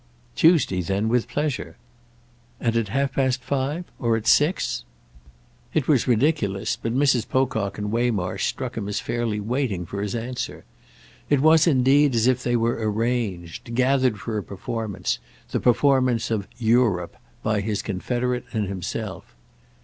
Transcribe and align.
"Tuesday 0.35 0.81
then 0.81 1.09
with 1.09 1.27
pleasure." 1.27 1.77
"And 2.59 2.75
at 2.75 2.87
half 2.87 3.13
past 3.13 3.43
five?—or 3.43 4.17
at 4.17 4.25
six?" 4.25 4.83
It 5.75 5.87
was 5.87 6.07
ridiculous, 6.07 6.75
but 6.75 6.95
Mrs. 6.97 7.29
Pocock 7.29 7.77
and 7.77 7.91
Waymarsh 7.91 8.47
struck 8.47 8.75
him 8.75 8.87
as 8.89 8.99
fairly 8.99 9.39
waiting 9.39 9.85
for 9.85 10.01
his 10.01 10.15
answer. 10.15 10.65
It 11.29 11.39
was 11.41 11.67
indeed 11.67 12.15
as 12.15 12.25
if 12.25 12.41
they 12.41 12.55
were 12.55 12.79
arranged, 12.81 13.75
gathered 13.75 14.19
for 14.19 14.39
a 14.39 14.43
performance, 14.43 15.19
the 15.51 15.59
performance 15.59 16.31
of 16.31 16.47
"Europe" 16.57 17.15
by 17.43 17.61
his 17.61 17.83
confederate 17.83 18.45
and 18.53 18.67
himself. 18.67 19.35